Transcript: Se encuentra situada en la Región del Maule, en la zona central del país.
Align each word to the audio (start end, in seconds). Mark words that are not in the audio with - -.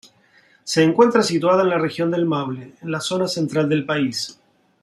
Se 0.63 0.81
encuentra 0.81 1.21
situada 1.21 1.61
en 1.61 1.69
la 1.69 1.77
Región 1.77 2.09
del 2.09 2.25
Maule, 2.25 2.73
en 2.81 2.89
la 2.91 3.01
zona 3.01 3.27
central 3.27 3.69
del 3.69 3.85
país. 3.85 4.39